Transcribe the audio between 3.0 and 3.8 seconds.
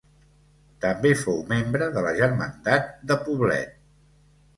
de Poblet.